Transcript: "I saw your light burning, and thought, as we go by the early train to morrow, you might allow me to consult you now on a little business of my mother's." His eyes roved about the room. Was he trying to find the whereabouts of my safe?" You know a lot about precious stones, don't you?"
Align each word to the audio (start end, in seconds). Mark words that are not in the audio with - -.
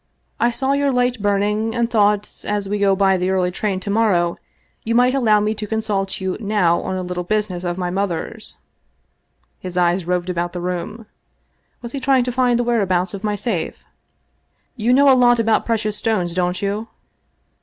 "I 0.39 0.49
saw 0.49 0.71
your 0.73 0.91
light 0.91 1.21
burning, 1.21 1.75
and 1.75 1.87
thought, 1.87 2.43
as 2.43 2.67
we 2.67 2.79
go 2.79 2.95
by 2.95 3.17
the 3.17 3.29
early 3.29 3.51
train 3.51 3.79
to 3.81 3.91
morrow, 3.91 4.39
you 4.83 4.95
might 4.95 5.13
allow 5.13 5.39
me 5.39 5.53
to 5.53 5.67
consult 5.67 6.19
you 6.19 6.37
now 6.39 6.81
on 6.81 6.95
a 6.95 7.03
little 7.03 7.23
business 7.23 7.63
of 7.63 7.77
my 7.77 7.91
mother's." 7.91 8.57
His 9.59 9.77
eyes 9.77 10.05
roved 10.07 10.31
about 10.31 10.53
the 10.53 10.59
room. 10.59 11.05
Was 11.83 11.91
he 11.91 11.99
trying 11.99 12.23
to 12.23 12.31
find 12.31 12.57
the 12.57 12.63
whereabouts 12.63 13.13
of 13.13 13.23
my 13.23 13.35
safe?" 13.35 13.77
You 14.75 14.91
know 14.91 15.07
a 15.07 15.13
lot 15.13 15.37
about 15.37 15.67
precious 15.67 15.97
stones, 15.97 16.33
don't 16.33 16.63
you?" 16.63 16.87